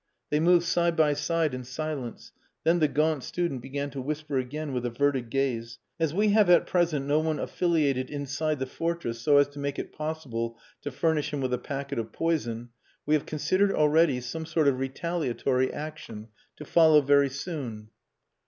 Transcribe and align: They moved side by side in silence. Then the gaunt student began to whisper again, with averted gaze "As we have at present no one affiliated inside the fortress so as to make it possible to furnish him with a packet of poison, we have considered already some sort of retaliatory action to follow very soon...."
They 0.31 0.39
moved 0.39 0.65
side 0.65 0.95
by 0.95 1.13
side 1.13 1.53
in 1.53 1.63
silence. 1.63 2.31
Then 2.63 2.79
the 2.79 2.87
gaunt 2.87 3.23
student 3.23 3.61
began 3.61 3.91
to 3.91 4.01
whisper 4.01 4.39
again, 4.39 4.73
with 4.73 4.83
averted 4.83 5.29
gaze 5.29 5.77
"As 5.99 6.11
we 6.11 6.29
have 6.29 6.49
at 6.49 6.65
present 6.65 7.05
no 7.05 7.19
one 7.19 7.37
affiliated 7.37 8.09
inside 8.09 8.57
the 8.57 8.65
fortress 8.65 9.21
so 9.21 9.37
as 9.37 9.47
to 9.49 9.59
make 9.59 9.77
it 9.77 9.91
possible 9.93 10.57
to 10.81 10.89
furnish 10.89 11.31
him 11.31 11.39
with 11.39 11.53
a 11.53 11.59
packet 11.59 11.99
of 11.99 12.11
poison, 12.13 12.69
we 13.05 13.13
have 13.13 13.27
considered 13.27 13.71
already 13.73 14.19
some 14.21 14.47
sort 14.47 14.67
of 14.67 14.79
retaliatory 14.79 15.71
action 15.71 16.29
to 16.55 16.65
follow 16.65 17.01
very 17.01 17.29
soon...." 17.29 17.91